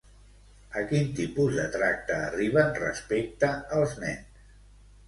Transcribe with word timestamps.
A 0.79 0.81
quin 0.91 1.11
tipus 1.19 1.53
de 1.59 1.67
tracte 1.75 2.17
arriben 2.31 2.75
respecte 2.81 3.53
als 3.79 3.97
nens? 4.07 4.51